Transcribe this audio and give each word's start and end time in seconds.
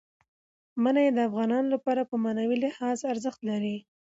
منی 0.83 1.07
د 1.15 1.19
افغانانو 1.29 1.67
لپاره 1.75 2.01
په 2.09 2.15
معنوي 2.23 2.57
لحاظ 2.65 2.99
ارزښت 3.11 3.39
لري. 3.49 3.77